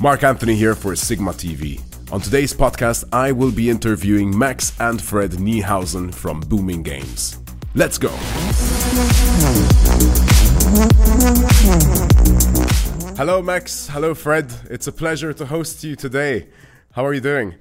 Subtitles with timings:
[0.00, 1.80] Mark Anthony here for Sigma TV.
[2.12, 7.40] On today's podcast, I will be interviewing Max and Fred Niehusen from Booming Games.
[7.74, 8.10] Let's go!
[13.16, 13.88] Hello, Max.
[13.88, 14.54] Hello, Fred.
[14.70, 16.46] It's a pleasure to host you today.
[16.92, 17.56] How are you doing?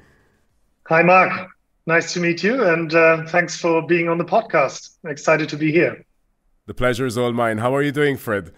[0.89, 1.49] Hi, Mark.
[1.88, 4.97] Nice to meet you, and uh, thanks for being on the podcast.
[5.05, 6.05] Excited to be here.
[6.67, 7.57] The pleasure is all mine.
[7.57, 8.51] How are you doing, Fred?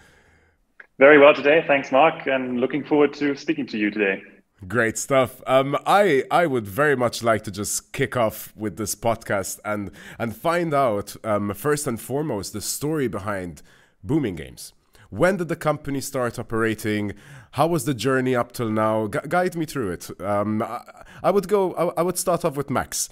[1.00, 1.64] Very well today.
[1.66, 4.22] Thanks, Mark, and looking forward to speaking to you today.
[4.68, 5.42] Great stuff.
[5.48, 9.92] Um, I I would very much like to just kick off with this podcast and
[10.20, 13.62] and find out um, first and foremost the story behind
[14.04, 14.74] Booming Games.
[15.10, 17.14] When did the company start operating?
[17.52, 19.08] How was the journey up till now?
[19.08, 20.22] Gu guide me through it.
[20.22, 20.82] Um, I,
[21.24, 21.74] I, would go.
[21.76, 23.08] I, I would start off with Max.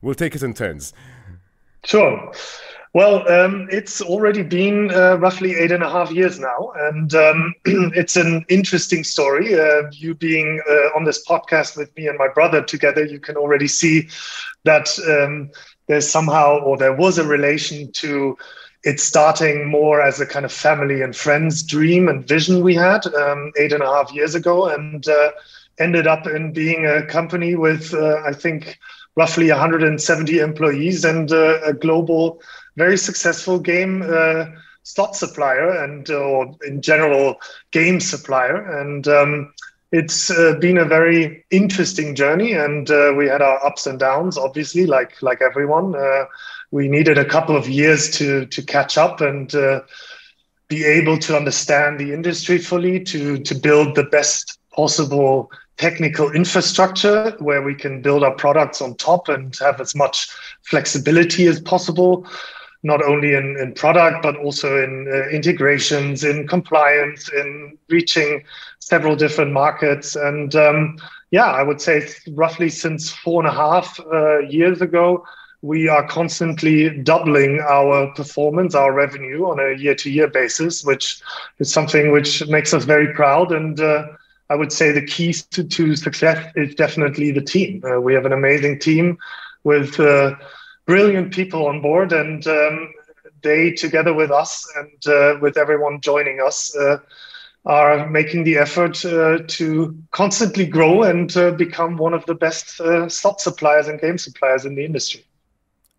[0.00, 0.92] We'll take it in turns.
[1.84, 2.32] Sure.
[2.94, 7.54] Well, um, it's already been uh, roughly eight and a half years now, and um,
[7.64, 9.58] it's an interesting story.
[9.58, 13.36] Uh, you being uh, on this podcast with me and my brother together, you can
[13.36, 14.08] already see
[14.64, 15.50] that um,
[15.86, 18.36] there's somehow, or there was a relation to
[18.84, 23.06] it starting more as a kind of family and friends dream and vision we had
[23.14, 25.30] um, eight and a half years ago, and uh,
[25.78, 28.78] ended up in being a company with, uh, I think,
[29.16, 32.40] roughly 170 employees and uh, a global
[32.76, 34.46] very successful game uh,
[34.82, 37.36] slot supplier and uh, or in general
[37.70, 38.80] game supplier.
[38.80, 39.52] And um,
[39.92, 44.38] it's uh, been a very interesting journey and uh, we had our ups and downs
[44.38, 45.94] obviously like like everyone.
[45.94, 46.24] Uh,
[46.70, 49.80] we needed a couple of years to to catch up and uh,
[50.68, 57.34] be able to understand the industry fully to to build the best possible technical infrastructure
[57.38, 60.28] where we can build our products on top and have as much
[60.62, 62.26] flexibility as possible
[62.82, 68.42] not only in, in product, but also in uh, integrations, in compliance, in reaching
[68.80, 70.16] several different markets.
[70.16, 70.98] And um,
[71.30, 75.24] yeah, I would say roughly since four and a half uh, years ago,
[75.62, 81.22] we are constantly doubling our performance, our revenue on a year to year basis, which
[81.60, 83.52] is something which makes us very proud.
[83.52, 84.08] And uh,
[84.50, 87.82] I would say the key to, to success is definitely the team.
[87.84, 89.18] Uh, we have an amazing team
[89.62, 90.34] with uh,
[90.86, 92.92] brilliant people on board, and um,
[93.42, 96.98] they, together with us and uh, with everyone joining us, uh,
[97.64, 102.80] are making the effort uh, to constantly grow and uh, become one of the best
[102.80, 105.24] uh, slot suppliers and game suppliers in the industry.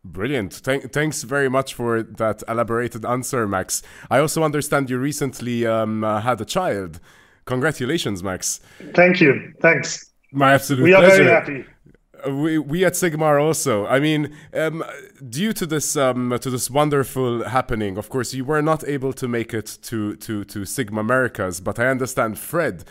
[0.04, 0.62] Brilliant.
[0.66, 3.82] Th- thanks very much for that elaborated answer, Max.
[4.12, 7.00] I also understand you recently um, uh, had a child.
[7.46, 8.60] Congratulations, Max.
[8.94, 9.54] Thank you.
[9.62, 10.12] Thanks.
[10.34, 11.06] My absolute we pleasure.
[11.06, 11.73] are very happy
[12.28, 13.86] we we at Sigma also.
[13.86, 14.84] I mean, um,
[15.30, 19.28] due to this um, to this wonderful happening, of course, you were not able to
[19.28, 22.84] make it to to to Sigma Americas, but I understand Fred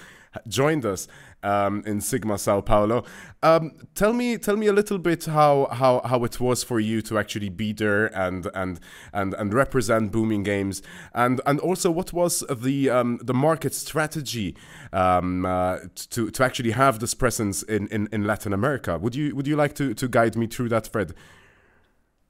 [0.49, 1.09] joined us
[1.43, 3.05] um, in Sigma Sao Paulo.
[3.43, 7.03] Um, tell me, tell me a little bit how, how how it was for you
[7.03, 8.81] to actually be there and and
[9.13, 10.83] and and represent Booming Games,
[11.15, 14.57] and and also what was the um, the market strategy
[14.93, 15.79] um, uh,
[16.11, 18.99] to to actually have this presence in, in, in Latin America.
[18.99, 21.15] Would you would you like to to guide me through that, Fred?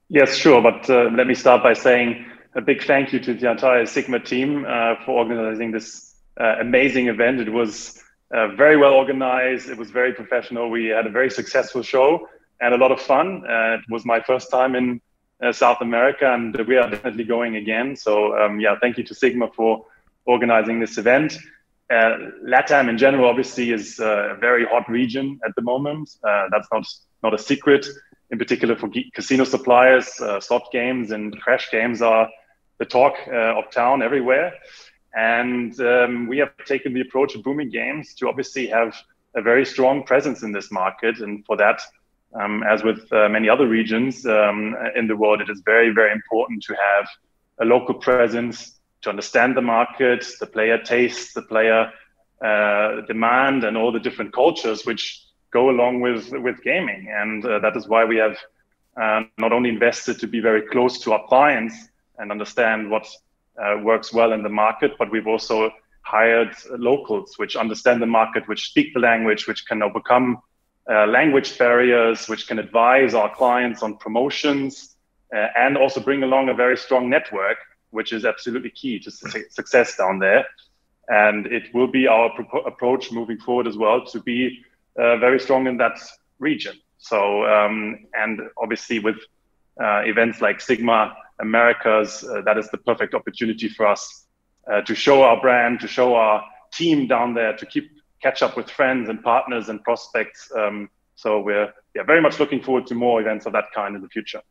[0.09, 0.61] Yes, sure.
[0.61, 2.25] But uh, let me start by saying
[2.55, 7.07] a big thank you to the entire Sigma team uh, for organizing this uh, amazing
[7.07, 7.39] event.
[7.39, 8.02] It was
[8.33, 9.69] uh, very well organized.
[9.69, 10.69] It was very professional.
[10.69, 12.27] We had a very successful show
[12.61, 13.43] and a lot of fun.
[13.47, 15.01] Uh, it was my first time in
[15.43, 17.95] uh, South America, and we are definitely going again.
[17.95, 19.85] So um, yeah, thank you to Sigma for
[20.25, 21.37] organizing this event.
[21.89, 26.09] Uh, LATAM in general, obviously, is a very hot region at the moment.
[26.23, 26.85] Uh, that's not
[27.21, 27.85] not a secret.
[28.31, 32.27] In particular, for casino suppliers, uh, slot games and crash games are
[32.79, 34.53] the talk of town everywhere.
[35.15, 38.95] And um, we have taken the approach of Booming Games to obviously have
[39.35, 41.19] a very strong presence in this market.
[41.19, 41.81] And for that,
[42.39, 46.11] um, as with uh, many other regions um, in the world, it is very, very
[46.11, 47.07] important to have
[47.59, 51.91] a local presence to understand the market, the player taste, the player
[52.43, 57.13] uh, demand, and all the different cultures which go along with with gaming.
[57.15, 58.37] And uh, that is why we have
[58.99, 61.75] uh, not only invested to be very close to our clients
[62.17, 63.07] and understand what
[63.61, 65.71] uh, works well in the market, but we've also
[66.01, 70.41] hired locals which understand the market, which speak the language, which can overcome
[70.89, 74.95] uh, language barriers, which can advise our clients on promotions,
[75.33, 77.57] uh, and also bring along a very strong network,
[77.91, 80.45] which is absolutely key to su- success down there.
[81.07, 84.63] And it will be our pro- approach moving forward as well to be
[84.97, 85.99] uh, very strong in that
[86.39, 86.75] region.
[86.97, 89.17] So, um, and obviously with
[89.81, 94.25] uh, events like Sigma Americas, uh, that is the perfect opportunity for us
[94.71, 97.89] uh, to show our brand, to show our team down there, to keep
[98.21, 100.49] catch up with friends and partners and prospects.
[100.57, 104.01] Um, so we're yeah, very much looking forward to more events of that kind in
[104.01, 104.41] the future.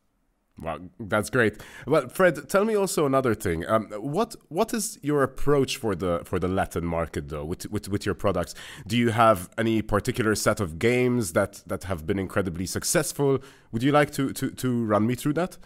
[0.59, 1.61] Wow, that's great.
[1.87, 3.67] Well, Fred, tell me also another thing.
[3.67, 7.89] Um, what what is your approach for the for the Latin market though with, with
[7.89, 8.55] with your products?
[8.87, 13.39] Do you have any particular set of games that that have been incredibly successful?
[13.73, 15.57] Would you like to to to run me through that?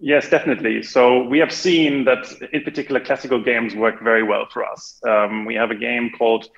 [0.00, 0.82] Yes, definitely.
[0.82, 5.00] So we have seen that in particular classical games work very well for us.
[5.06, 6.48] Um, we have a game called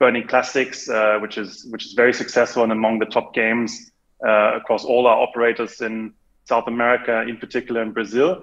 [0.00, 3.90] Burning Classics, uh, which is which is very successful and among the top games
[4.26, 6.12] uh, across all our operators in
[6.44, 8.42] South America, in particular in Brazil.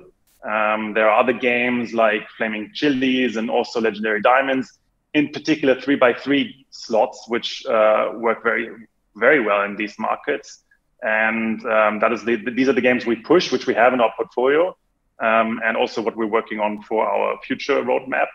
[0.49, 4.79] Um, there are other games like Flaming Chilies and also Legendary Diamonds,
[5.13, 8.69] in particular three by three slots, which uh, work very
[9.17, 10.63] very well in these markets.
[11.01, 14.01] And um, that is the, these are the games we push, which we have in
[14.01, 14.75] our portfolio,
[15.19, 18.27] um, and also what we're working on for our future roadmap.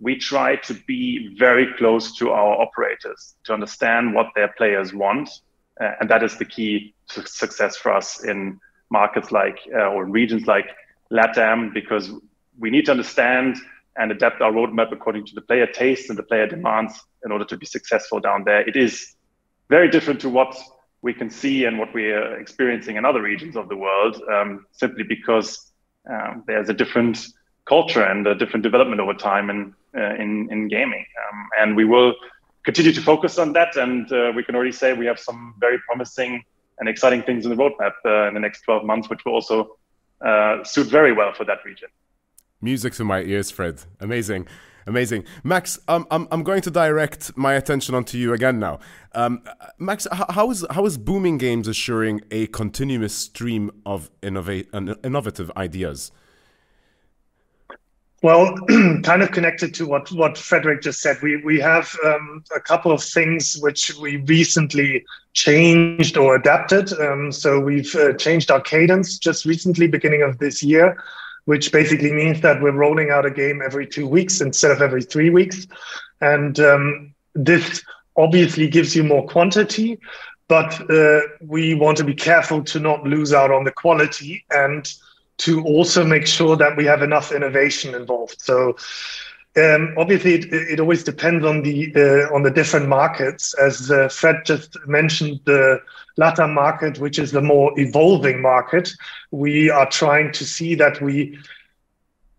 [0.00, 5.28] We try to be very close to our operators to understand what their players want,
[5.80, 8.58] uh, and that is the key to success for us in
[8.90, 10.68] markets like uh, or regions like
[11.12, 12.10] LATAM because
[12.58, 13.56] we need to understand
[13.96, 17.44] and adapt our roadmap according to the player tastes and the player demands in order
[17.44, 18.68] to be successful down there.
[18.68, 19.14] It is
[19.68, 20.56] very different to what
[21.04, 24.64] we can see and what we are experiencing in other regions of the world, um,
[24.72, 25.70] simply because
[26.10, 27.26] um, there's a different
[27.66, 31.04] culture and a different development over time in uh, in, in gaming.
[31.22, 32.14] Um, and we will
[32.64, 33.76] continue to focus on that.
[33.76, 36.42] And uh, we can already say we have some very promising
[36.78, 39.76] and exciting things in the roadmap uh, in the next 12 months, which will also
[40.24, 41.88] uh, suit very well for that region.
[42.62, 43.82] Music to my ears, Fred.
[44.00, 44.48] Amazing.
[44.86, 45.24] Amazing.
[45.42, 48.80] Max, um, I'm, I'm going to direct my attention onto you again now.
[49.12, 49.42] Um,
[49.78, 56.12] Max, how is, how is Booming Games assuring a continuous stream of innovative ideas?
[58.24, 58.56] Well,
[59.02, 62.90] kind of connected to what, what Frederik just said, we, we have um, a couple
[62.90, 65.04] of things which we recently
[65.34, 66.90] changed or adapted.
[66.98, 70.96] Um, so we've uh, changed our cadence just recently, beginning of this year,
[71.44, 75.02] which basically means that we're rolling out a game every two weeks instead of every
[75.02, 75.66] three weeks.
[76.20, 77.82] And um, this
[78.16, 79.98] obviously gives you more quantity,
[80.48, 84.92] but uh, we want to be careful to not lose out on the quality and
[85.36, 88.40] to also make sure that we have enough innovation involved.
[88.40, 88.76] So
[89.56, 93.54] um, obviously, it, it, always depends on the uh, on the different markets.
[93.54, 95.80] As uh, Fred just mentioned, the
[96.18, 98.90] LATAM market, which is the more evolving market,
[99.30, 101.38] we are trying to see that we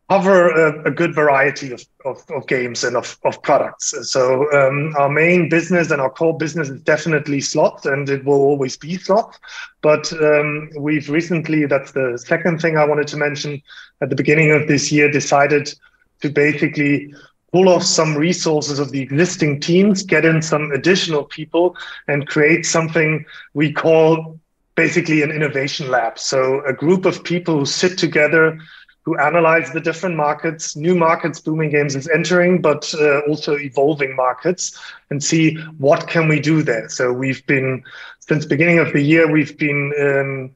[0.09, 3.93] cover a, a good variety of, of, of, games and of, of products.
[4.03, 8.41] So um, our main business and our core business is definitely slots, and it will
[8.41, 9.39] always be slots.
[9.81, 13.61] But um, we've recently, that's the second thing I wanted to mention,
[14.01, 15.73] at the beginning of this year, decided
[16.21, 17.13] to basically
[17.51, 21.75] pull off some resources of the existing teams, get in some additional people,
[22.07, 24.39] and create something we call
[24.75, 26.19] basically an innovation lab.
[26.19, 28.59] So a group of people who sit together
[29.05, 34.15] who analyze the different markets, new markets Booming Games is entering, but uh, also evolving
[34.15, 34.77] markets,
[35.11, 36.89] and see what can we do there.
[36.89, 37.83] So we've been
[38.19, 40.51] since beginning of the year, we've been um,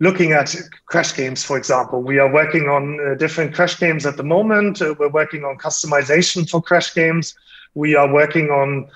[0.00, 0.54] looking at
[0.86, 2.02] crash games, for example.
[2.02, 4.82] We are working on uh, different crash games at the moment.
[4.82, 7.34] Uh, we're working on customization for crash games.
[7.74, 8.88] We are working on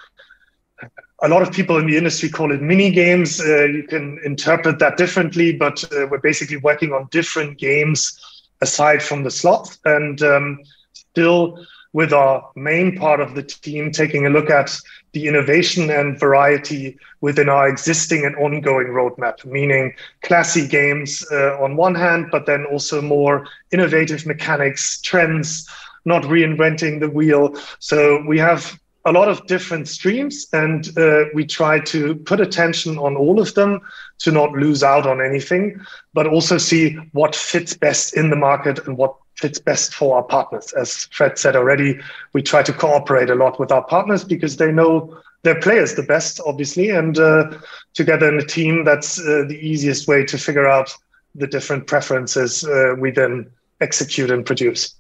[1.23, 3.41] a lot of people in the industry call it mini games.
[3.41, 9.03] Uh, you can interpret that differently, but uh, we're basically working on different games aside
[9.03, 10.59] from the slot and um,
[10.93, 14.77] still with our main part of the team taking a look at
[15.13, 21.77] the innovation and variety within our existing and ongoing roadmap, meaning classy games uh, on
[21.77, 25.69] one hand, but then also more innovative mechanics, trends,
[26.05, 27.55] not reinventing the wheel.
[27.79, 32.99] So we have a lot of different streams and uh, we try to put attention
[32.99, 33.81] on all of them
[34.19, 35.81] to not lose out on anything,
[36.13, 40.23] but also see what fits best in the market and what fits best for our
[40.23, 40.75] partners.
[40.75, 41.99] As Fred said already,
[42.35, 46.03] we try to cooperate a lot with our partners because they know their players the
[46.03, 47.51] best, obviously, and uh,
[47.95, 50.93] together in a team, that's uh, the easiest way to figure out
[51.35, 53.49] the different preferences uh, we then
[53.81, 54.97] execute and produce.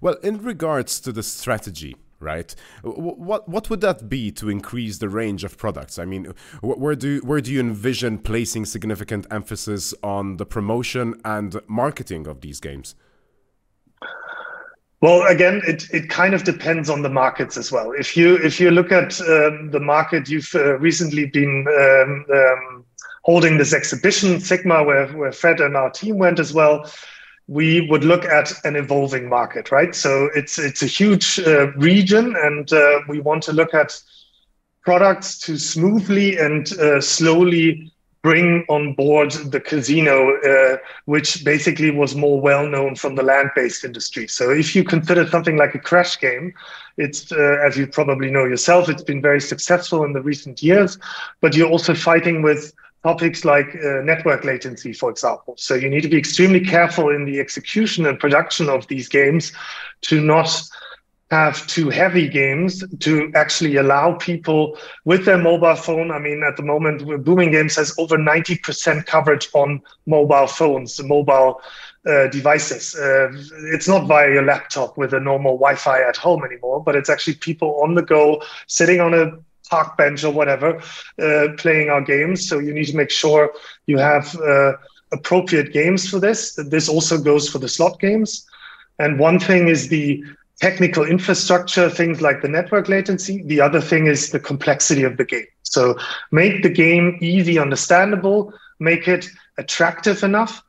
[0.00, 2.54] Well, in regards to the strategy, right?
[2.82, 5.98] What what would that be to increase the range of products?
[5.98, 11.60] I mean, where do where do you envision placing significant emphasis on the promotion and
[11.68, 12.94] marketing of these games?
[15.00, 17.92] Well, again, it, it kind of depends on the markets as well.
[17.92, 22.84] If you if you look at um, the market, you've uh, recently been um, um,
[23.22, 26.90] holding this exhibition Sigma, where where Fred and our team went as well
[27.48, 29.94] we would look at an evolving market, right?
[29.94, 34.00] So it's it's a huge uh, region, and uh, we want to look at
[34.82, 37.90] products to smoothly and uh, slowly
[38.22, 40.76] bring on board the casino, uh,
[41.06, 44.28] which basically was more well known from the land based industry.
[44.28, 46.52] So, if you consider something like a crash game,
[46.98, 50.98] it's, uh, as you probably know yourself, it's been very successful in the recent years,
[51.40, 55.54] but you're also fighting with topics like uh, network latency, for example.
[55.56, 59.52] So, you need to be extremely careful in the execution and production of these games
[60.02, 60.50] to not
[61.30, 66.10] have too heavy games to actually allow people with their mobile phone.
[66.10, 71.60] I mean, at the moment, Booming Games has over 90% coverage on mobile phones, mobile
[72.08, 72.94] uh, devices.
[72.94, 73.30] Uh,
[73.74, 77.10] it's not via your laptop with a normal Wi Fi at home anymore, but it's
[77.10, 79.32] actually people on the go, sitting on a
[79.68, 80.80] park bench or whatever,
[81.22, 82.48] uh, playing our games.
[82.48, 83.52] So you need to make sure
[83.86, 84.72] you have uh,
[85.12, 86.54] appropriate games for this.
[86.54, 88.46] This also goes for the slot games.
[88.98, 90.24] And one thing is the
[90.60, 93.42] technical infrastructure, things like the network latency.
[93.44, 95.46] The other thing is the complexity of the game.
[95.62, 95.96] So
[96.32, 100.62] make the game easy, understandable, make it attractive enough.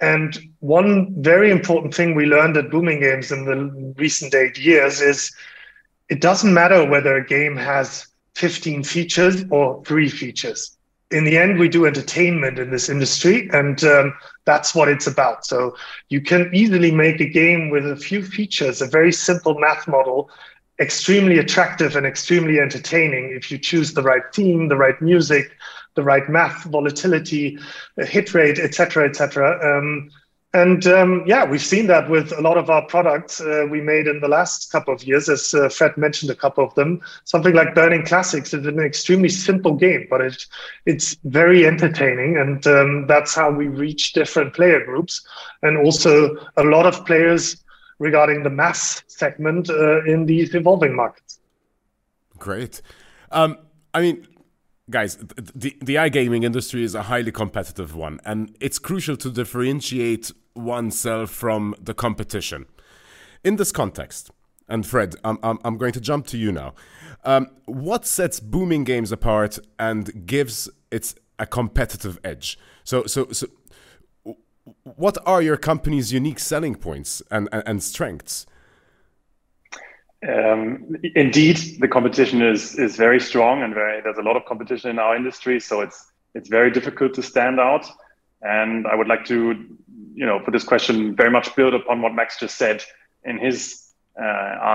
[0.00, 5.00] And one very important thing we learned at Booming Games in the recent eight years
[5.00, 5.34] is
[6.08, 10.76] it doesn't matter whether a game has 15 features or three features
[11.14, 14.14] in the end, we do entertainment in this industry, and um,
[14.46, 15.46] that's what it's about.
[15.46, 15.76] So
[16.08, 20.28] you can easily make a game with a few features, a very simple math model,
[20.80, 25.52] extremely attractive and extremely entertaining if you choose the right theme, the right music,
[25.94, 27.58] the right math, volatility,
[27.98, 29.78] hit rate, etc., etc.
[29.78, 30.10] Um,
[30.54, 34.06] and um, yeah, we've seen that with a lot of our products uh, we made
[34.06, 37.00] in the last couple of years, as uh, Fred mentioned a couple of them.
[37.24, 40.46] Something like Burning Classics is an extremely simple game, but it,
[40.86, 42.36] it's very entertaining.
[42.36, 45.26] And um, that's how we reach different player groups
[45.62, 47.56] and also a lot of players
[47.98, 51.40] regarding the mass segment uh, in these evolving markets.
[52.38, 52.80] Great.
[53.32, 53.58] Um,
[53.92, 54.28] I mean,
[54.90, 60.32] guys, the, the iGaming industry is a highly competitive one, and it's crucial to differentiate
[60.54, 62.66] oneself from the competition.
[63.42, 64.30] In this context,
[64.68, 66.74] and Fred, I'm, I'm, I'm going to jump to you now.
[67.24, 72.58] Um, what sets booming games apart and gives it a competitive edge?
[72.82, 73.46] So, so, so,
[74.82, 78.46] what are your company's unique selling points and, and, and strengths?
[80.26, 84.00] Um, indeed, the competition is is very strong and very.
[84.00, 87.60] There's a lot of competition in our industry, so it's it's very difficult to stand
[87.60, 87.86] out.
[88.42, 89.36] And I would like to,
[90.14, 92.82] you know, for this question, very much build upon what Max just said
[93.24, 94.24] in his uh,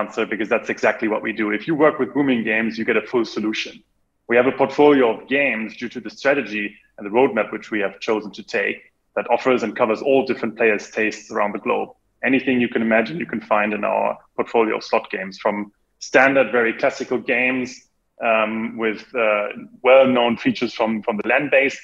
[0.00, 1.50] answer, because that's exactly what we do.
[1.50, 3.82] If you work with booming games, you get a full solution.
[4.28, 7.80] We have a portfolio of games due to the strategy and the roadmap which we
[7.80, 11.90] have chosen to take that offers and covers all different players' tastes around the globe
[12.24, 16.52] anything you can imagine you can find in our portfolio of slot games from standard,
[16.52, 17.88] very classical games
[18.22, 19.48] um, with uh,
[19.82, 21.78] well-known features from, from the land base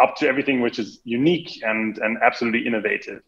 [0.00, 3.22] up to everything which is unique and, and absolutely innovative.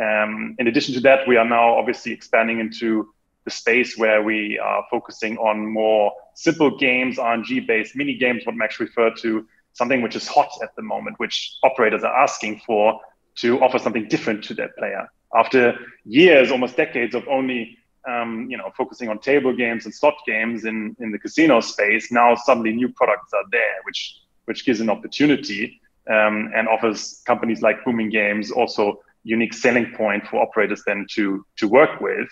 [0.00, 3.12] Um, in addition to that, we are now obviously expanding into
[3.44, 8.80] the space where we are focusing on more simple games, RNG-based mini games, what Max
[8.80, 13.00] referred to, something which is hot at the moment, which operators are asking for
[13.36, 15.74] to offer something different to their player after
[16.04, 17.76] years, almost decades of only
[18.08, 22.12] um, you know focusing on table games and slot games in in the casino space,
[22.12, 27.62] now suddenly new products are there, which which gives an opportunity um, and offers companies
[27.62, 32.28] like Booming Games also unique selling point for operators then to to work with.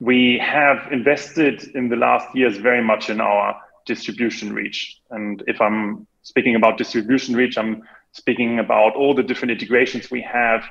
[0.00, 3.56] We have invested in the last years very much in our
[3.86, 9.50] distribution reach, and if I'm speaking about distribution reach, I'm speaking about all the different
[9.52, 10.62] integrations we have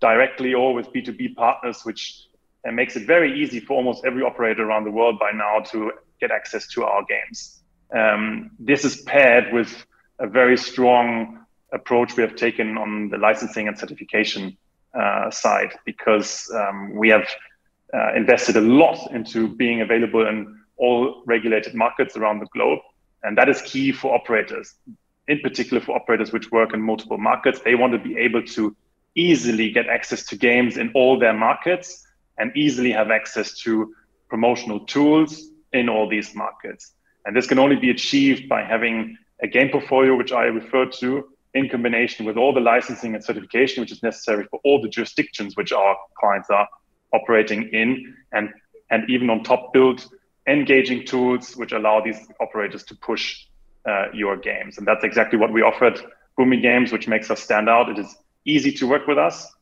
[0.00, 2.28] directly or with B2B partners, which
[2.66, 5.92] uh, makes it very easy for almost every operator around the world by now to
[6.20, 7.60] get access to our games.
[7.94, 9.86] Um, this is paired with
[10.18, 14.56] a very strong approach we have taken on the licensing and certification
[14.98, 17.28] uh, side because um, we have
[17.94, 22.80] uh, invested a lot into being available in all regulated markets around the globe.
[23.22, 24.74] And that is key for operators,
[25.26, 27.60] in particular for operators which work in multiple markets.
[27.64, 28.76] They want to be able to
[29.14, 32.06] easily get access to games in all their markets
[32.38, 33.94] and easily have access to
[34.28, 36.92] promotional tools in all these markets.
[37.24, 41.28] And this can only be achieved by having a game portfolio, which I referred to,
[41.54, 45.56] in combination with all the licensing and certification, which is necessary for all the jurisdictions
[45.56, 46.68] which our clients are
[47.12, 48.50] operating in, and,
[48.90, 50.06] and even on top, build
[50.46, 53.46] engaging tools which allow these operators to push
[53.88, 54.78] uh, your games.
[54.78, 56.00] And that's exactly what we offered
[56.36, 57.88] Booming Games, which makes us stand out.
[57.88, 58.16] It is
[58.48, 59.52] easy to work with us.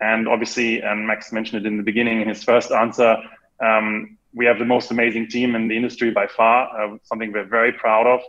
[0.00, 3.16] And obviously, and Max mentioned it in the beginning in his first answer,
[3.60, 7.44] um, we have the most amazing team in the industry by far, uh, something we're
[7.44, 8.20] very proud of.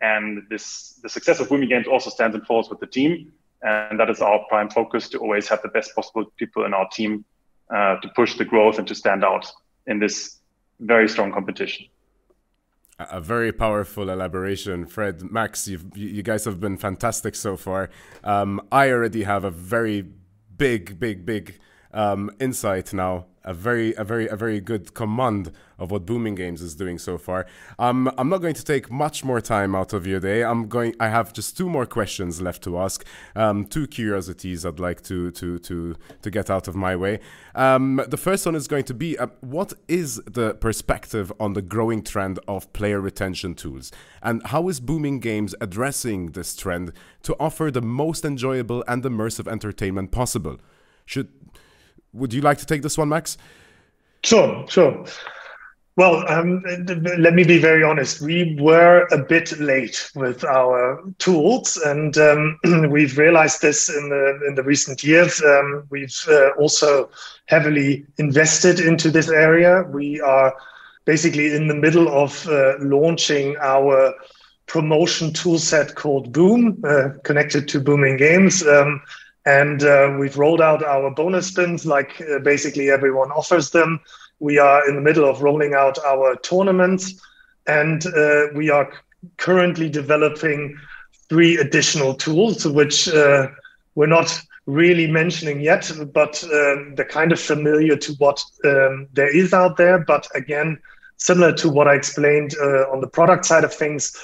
[0.00, 3.32] And this, the success of Booming Games also stands and falls with the team.
[3.62, 6.88] And that is our prime focus to always have the best possible people in our
[6.90, 7.24] team
[7.74, 9.46] uh, to push the growth and to stand out
[9.86, 10.40] in this
[10.80, 11.86] very strong competition.
[12.98, 15.22] A very powerful elaboration, Fred.
[15.30, 17.90] Max, You you guys have been fantastic so far.
[18.22, 20.04] Um, I already have a very
[20.56, 21.58] big, big, big
[21.94, 26.62] um, insight now a very a very a very good command of what Booming Games
[26.62, 27.46] is doing so far.
[27.78, 30.42] Um, I'm not going to take much more time out of your day.
[30.42, 30.94] I'm going.
[30.98, 33.04] I have just two more questions left to ask.
[33.34, 37.20] Um, two curiosities I'd like to to to to get out of my way.
[37.54, 41.62] Um, the first one is going to be uh, what is the perspective on the
[41.62, 46.92] growing trend of player retention tools, and how is Booming Games addressing this trend
[47.24, 50.58] to offer the most enjoyable and immersive entertainment possible?
[51.06, 51.28] Should
[52.14, 53.36] would you like to take this one, Max?
[54.22, 55.04] Sure, sure.
[55.96, 56.64] Well, um,
[57.18, 58.20] let me be very honest.
[58.20, 62.58] We were a bit late with our tools, and um,
[62.90, 65.40] we've realized this in the in the recent years.
[65.40, 67.10] Um, we've uh, also
[67.46, 69.84] heavily invested into this area.
[69.84, 70.56] We are
[71.04, 74.14] basically in the middle of uh, launching our
[74.66, 78.66] promotion tool set called Boom, uh, connected to Booming Games.
[79.46, 84.00] And uh, we've rolled out our bonus spins like uh, basically everyone offers them.
[84.40, 87.20] We are in the middle of rolling out our tournaments,
[87.66, 88.90] and uh, we are
[89.36, 90.78] currently developing
[91.28, 93.48] three additional tools, which uh,
[93.94, 99.34] we're not really mentioning yet, but um, they're kind of familiar to what um, there
[99.34, 99.98] is out there.
[99.98, 100.78] But again,
[101.16, 104.16] similar to what I explained uh, on the product side of things,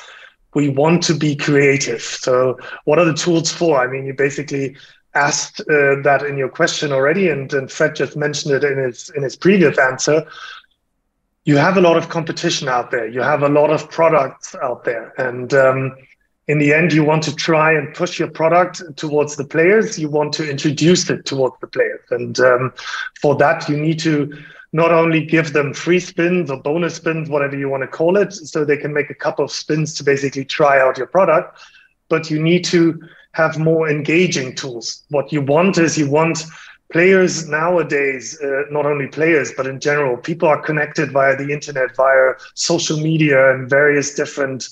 [0.54, 2.02] we want to be creative.
[2.02, 3.80] So, what are the tools for?
[3.80, 4.76] I mean, you basically
[5.14, 9.10] asked uh, that in your question already, and, and Fred just mentioned it in his
[9.10, 10.24] in his previous answer.
[11.44, 13.08] You have a lot of competition out there.
[13.08, 15.96] You have a lot of products out there, and um,
[16.48, 19.98] in the end, you want to try and push your product towards the players.
[19.98, 22.72] You want to introduce it towards the players, and um,
[23.20, 24.36] for that, you need to
[24.72, 28.32] not only give them free spins or bonus spins, whatever you want to call it,
[28.32, 31.58] so they can make a couple of spins to basically try out your product,
[32.08, 33.00] but you need to
[33.32, 35.04] have more engaging tools.
[35.10, 36.44] What you want is you want
[36.92, 41.94] players nowadays, uh, not only players, but in general, people are connected via the internet,
[41.96, 44.68] via social media, and various different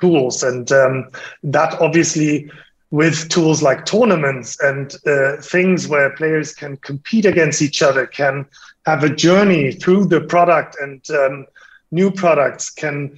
[0.00, 0.42] tools.
[0.42, 1.10] And um,
[1.42, 2.50] that obviously,
[2.90, 8.46] with tools like tournaments and uh, things where players can compete against each other, can
[8.86, 11.46] have a journey through the product and um,
[11.90, 13.16] new products, can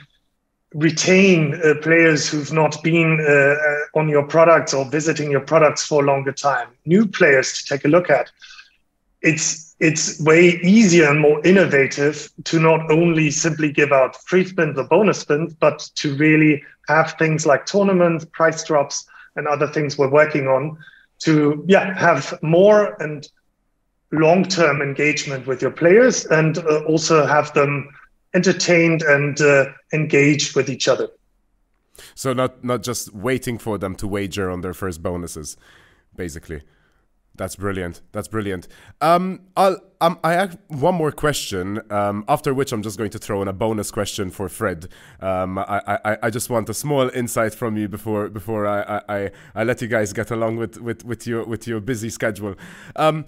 [0.74, 5.86] retain uh, players who've not been uh, uh, on your products or visiting your products
[5.86, 8.30] for a longer time, new players to take a look at.
[9.22, 14.78] It's it's way easier and more innovative to not only simply give out free spins
[14.78, 19.04] or bonus spins, but to really have things like tournaments, price drops,
[19.36, 20.76] and other things we're working on
[21.20, 23.28] to yeah have more and
[24.12, 27.88] long-term engagement with your players and uh, also have them
[28.34, 31.08] entertained and uh, engaged with each other.
[32.14, 35.56] So not not just waiting for them to wager on their first bonuses,
[36.16, 36.62] basically.
[37.34, 38.02] That's brilliant.
[38.12, 38.68] That's brilliant.
[39.00, 41.80] Um, I'll um, I have one more question.
[41.90, 44.88] Um, after which I'm just going to throw in a bonus question for Fred.
[45.20, 49.30] Um, I, I, I just want a small insight from you before before I, I,
[49.54, 52.54] I let you guys get along with, with, with your with your busy schedule.
[52.96, 53.24] Um,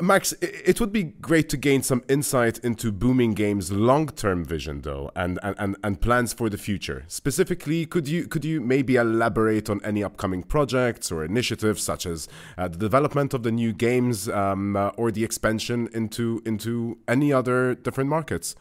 [0.00, 5.10] Max, it would be great to gain some insight into Booming Games' long-term vision, though,
[5.16, 7.04] and, and, and plans for the future.
[7.08, 12.28] Specifically, could you could you maybe elaborate on any upcoming projects or initiatives, such as
[12.56, 17.32] uh, the development of the new games um, uh, or the expansion into into any
[17.32, 18.54] other different markets?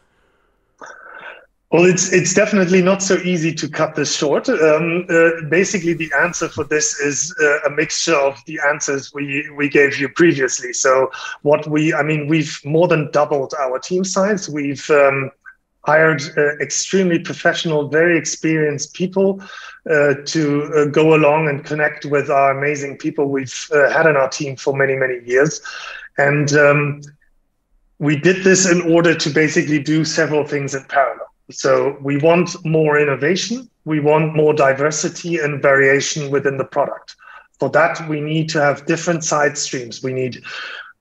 [1.71, 4.49] Well, it's it's definitely not so easy to cut this short.
[4.49, 9.47] Um, uh, basically, the answer for this is uh, a mixture of the answers we
[9.55, 10.73] we gave you previously.
[10.73, 11.12] So,
[11.43, 14.49] what we, I mean, we've more than doubled our team size.
[14.49, 15.29] We've um,
[15.86, 19.39] hired uh, extremely professional, very experienced people
[19.88, 24.17] uh, to uh, go along and connect with our amazing people we've uh, had in
[24.17, 25.62] our team for many many years,
[26.17, 26.53] and.
[26.53, 27.01] Um,
[28.01, 31.29] we did this in order to basically do several things in parallel.
[31.52, 33.70] So we want more innovation.
[33.86, 37.16] We want more diversity and variation within the product.
[37.60, 40.04] For that, we need to have different side streams.
[40.04, 40.44] We need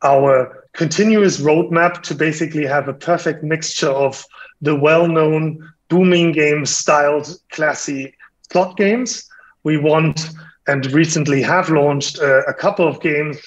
[0.03, 4.25] our continuous roadmap to basically have a perfect mixture of
[4.61, 8.15] the well-known booming game styled classy
[8.51, 9.29] slot games.
[9.65, 10.31] We want
[10.67, 13.39] and recently have launched uh, a couple of games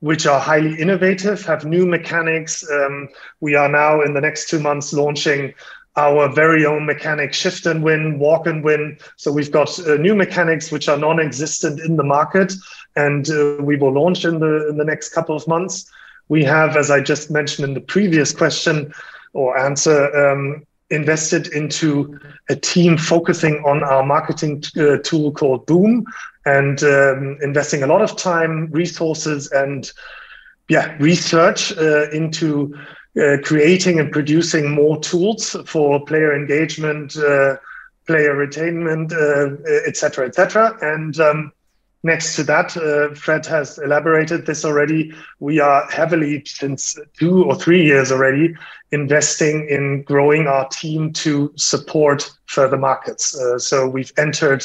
[0.00, 2.64] which are highly innovative, have new mechanics.
[2.70, 3.08] Um,
[3.40, 5.52] we are now in the next two months launching
[6.06, 8.82] our very own mechanic shift and win, walk and win.
[9.16, 12.50] So we've got uh, new mechanics which are non-existent in the market,
[12.96, 15.74] and uh, we will launch in the in the next couple of months.
[16.28, 18.92] We have, as I just mentioned in the previous question
[19.32, 26.04] or answer, um, invested into a team focusing on our marketing uh, tool called Boom,
[26.44, 29.92] and um, investing a lot of time, resources, and
[30.70, 32.72] yeah, research uh, into
[33.20, 37.56] uh, creating and producing more tools for player engagement, uh,
[38.06, 39.12] player retainment,
[39.86, 40.72] etc., etc.
[40.80, 41.52] Et and um,
[42.04, 45.12] next to that, uh, Fred has elaborated this already.
[45.40, 48.54] We are heavily, since two or three years already,
[48.92, 53.36] investing in growing our team to support further markets.
[53.36, 54.64] Uh, so we've entered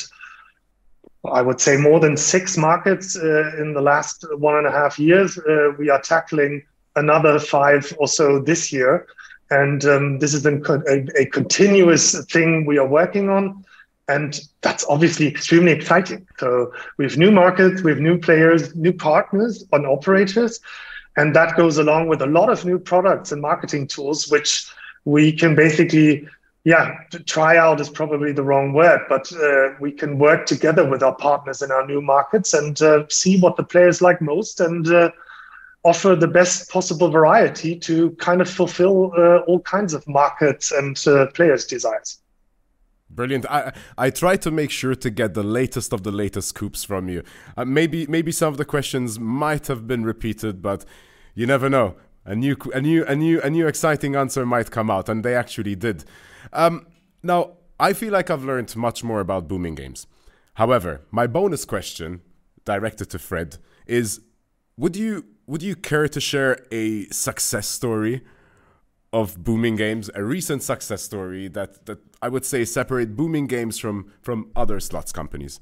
[1.32, 5.00] I would say more than six markets uh, in the last one and a half
[5.00, 5.38] years.
[5.38, 6.64] Uh, we are tackling
[6.96, 9.08] another five or so this year.
[9.52, 10.56] And um, this is a,
[11.20, 13.64] a, continuous thing we are working on.
[14.08, 16.28] And that's obviously extremely exciting.
[16.40, 20.60] So we have new markets, we have new players, new partners and operators.
[21.18, 24.68] And that goes along with a lot of new products and marketing tools, which
[25.06, 26.28] we can basically,
[26.66, 26.98] yeah,
[27.28, 31.16] try out is probably the wrong word, but uh, we can work together with our
[31.16, 35.12] partners in our new markets and uh, see what the players like most and uh,
[35.84, 41.08] offer the best possible variety to kind of fulfill uh, all kinds of markets and
[41.08, 42.18] uh, players' desires.
[43.12, 43.46] Brilliant.
[43.48, 47.08] I I try to make sure to get the latest of the latest scoops from
[47.08, 47.22] you.
[47.56, 50.84] Uh, maybe maybe some of the questions might have been repeated, but
[51.36, 51.96] you never know.
[52.26, 55.36] A new a new a new a new exciting answer might come out, and they
[55.36, 56.04] actually did.
[56.56, 56.88] Um,
[57.22, 60.08] now I feel like I've learned much more about booming games.
[60.56, 62.22] However, my bonus question,
[62.64, 64.22] directed to Fred, is:
[64.78, 68.22] Would you would you care to share a success story
[69.12, 73.78] of booming games, a recent success story that that I would say separate booming games
[73.78, 75.60] from from other slots companies?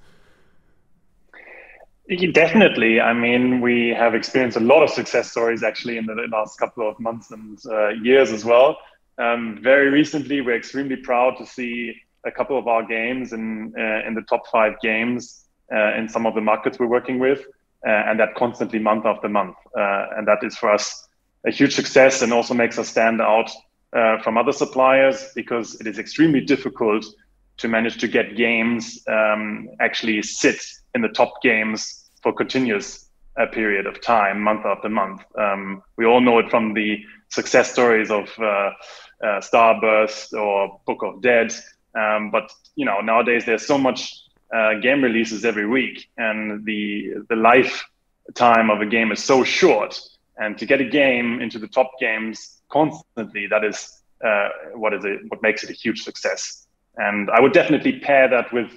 [2.33, 2.99] Definitely.
[2.99, 6.87] I mean, we have experienced a lot of success stories actually in the last couple
[6.87, 8.77] of months and uh, years as well.
[9.17, 11.95] Um, very recently, we're extremely proud to see
[12.25, 16.25] a couple of our games in uh, in the top five games uh, in some
[16.25, 17.45] of the markets we're working with.
[17.85, 19.57] Uh, and that constantly month after month.
[19.77, 21.09] Uh, and that is for us
[21.45, 23.51] a huge success and also makes us stand out
[23.91, 27.05] uh, from other suppliers because it is extremely difficult
[27.57, 30.63] to manage to get games um, actually sit
[30.95, 35.21] in the top games for continuous a period of time, month after month.
[35.37, 38.71] Um, we all know it from the success stories of uh, uh,
[39.41, 41.51] Starburst or Book of Dead.
[41.95, 44.13] Um, but you know, nowadays there's so much
[44.53, 49.99] uh, game releases every week, and the the lifetime of a game is so short.
[50.37, 55.03] And to get a game into the top games constantly, that is uh, what is
[55.05, 55.19] it?
[55.29, 56.67] What makes it a huge success.
[56.97, 58.69] And I would definitely pair that with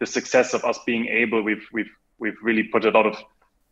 [0.00, 1.42] the success of us being able.
[1.42, 3.16] We've we've we've really put a lot of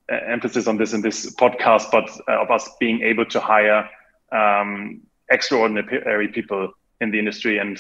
[0.09, 3.89] emphasis on this in this podcast, but uh, of us being able to hire
[4.33, 7.79] um, extraordinary people in the industry and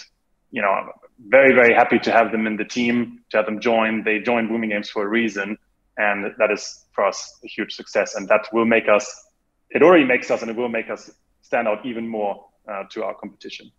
[0.50, 0.92] you know
[1.26, 4.04] very, very happy to have them in the team, to have them join.
[4.04, 5.58] They joined Booming Games for a reason.
[5.96, 8.14] And that is for us a huge success.
[8.14, 9.24] And that will make us,
[9.70, 11.10] it already makes us, and it will make us
[11.42, 13.70] stand out even more uh, to our competition.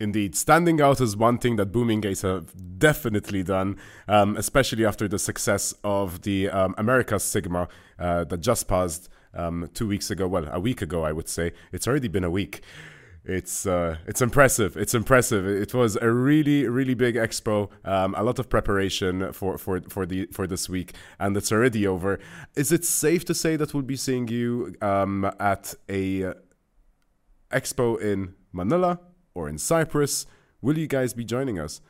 [0.00, 5.06] Indeed, standing out is one thing that Booming Games have definitely done, um, especially after
[5.06, 7.68] the success of the um, America's Sigma
[8.00, 10.26] uh, that just passed um, two weeks ago.
[10.26, 11.52] Well, a week ago, I would say.
[11.72, 12.62] It's already been a week
[13.24, 14.76] it's uh, it's impressive.
[14.76, 15.46] It's impressive.
[15.46, 17.70] It was a really really big expo.
[17.84, 21.86] Um, a lot of preparation for for for the for this week, and it's already
[21.86, 22.20] over.
[22.54, 26.34] Is it safe to say that we'll be seeing you um, at a uh,
[27.50, 29.00] expo in Manila
[29.32, 30.26] or in Cyprus?
[30.60, 31.80] Will you guys be joining us?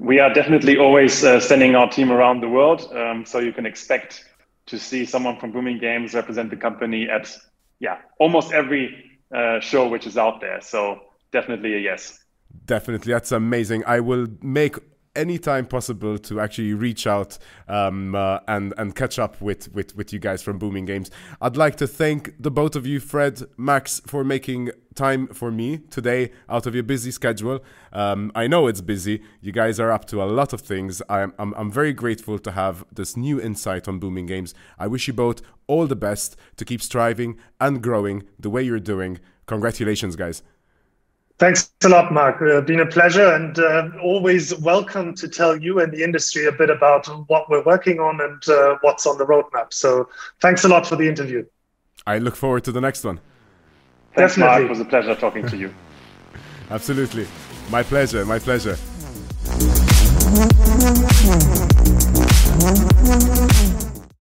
[0.00, 3.66] We are definitely always uh, sending our team around the world, um, so you can
[3.66, 4.24] expect
[4.66, 7.36] to see someone from Booming Games represent the company at
[7.78, 10.60] yeah almost every uh, show which is out there.
[10.60, 11.00] So
[11.32, 12.18] definitely a yes.
[12.64, 13.84] Definitely, that's amazing.
[13.86, 14.76] I will make
[15.16, 19.96] any time possible to actually reach out um, uh, and and catch up with, with
[19.96, 21.10] with you guys from Booming Games.
[21.40, 25.78] I'd like to thank the both of you, Fred, Max, for making time for me
[25.90, 27.62] today out of your busy schedule.
[27.92, 29.22] Um, I know it's busy.
[29.40, 31.02] You guys are up to a lot of things.
[31.08, 34.54] I'm, I'm I'm very grateful to have this new insight on Booming Games.
[34.78, 38.80] I wish you both all the best to keep striving and growing the way you're
[38.80, 39.18] doing.
[39.46, 40.42] Congratulations, guys.
[41.38, 42.40] Thanks a lot, Mark.
[42.40, 46.52] Uh, been a pleasure and uh, always welcome to tell you and the industry a
[46.52, 49.70] bit about what we're working on and uh, what's on the roadmap.
[49.72, 50.08] So
[50.40, 51.44] thanks a lot for the interview.
[52.06, 53.20] I look forward to the next one.
[54.14, 54.50] Thanks, Definitely.
[54.50, 54.62] Mark.
[54.62, 55.74] It was a pleasure talking to you.
[56.70, 57.26] Absolutely.
[57.68, 58.24] My pleasure.
[58.24, 58.78] My pleasure.